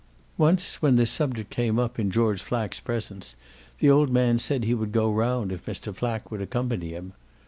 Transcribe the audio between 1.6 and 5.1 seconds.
up in George Flack's presence the old man said he would